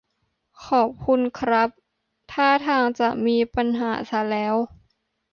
[0.67, 1.69] ขอบคุณครับ
[2.31, 4.55] ท่าทางจะมีปัญหาซะแล้ว